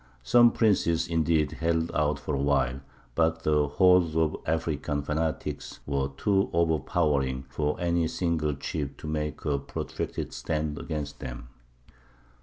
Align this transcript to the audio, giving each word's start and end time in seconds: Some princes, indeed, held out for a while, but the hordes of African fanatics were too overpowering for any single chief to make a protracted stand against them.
Some 0.23 0.49
princes, 0.49 1.07
indeed, 1.07 1.51
held 1.51 1.91
out 1.93 2.17
for 2.17 2.33
a 2.33 2.41
while, 2.41 2.79
but 3.13 3.43
the 3.43 3.67
hordes 3.67 4.15
of 4.15 4.35
African 4.47 5.03
fanatics 5.03 5.79
were 5.85 6.09
too 6.17 6.49
overpowering 6.53 7.43
for 7.49 7.79
any 7.79 8.07
single 8.07 8.55
chief 8.55 8.97
to 8.97 9.05
make 9.05 9.45
a 9.45 9.59
protracted 9.59 10.33
stand 10.33 10.79
against 10.79 11.19
them. 11.19 11.49